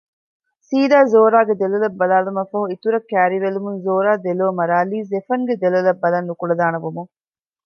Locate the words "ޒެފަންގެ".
5.11-5.53